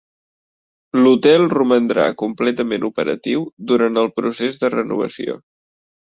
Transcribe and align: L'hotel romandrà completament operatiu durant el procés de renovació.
L'hotel 1.01 1.45
romandrà 1.53 2.05
completament 2.21 2.87
operatiu 2.91 3.45
durant 3.73 4.01
el 4.05 4.11
procés 4.19 4.61
de 4.65 4.73
renovació. 4.79 5.39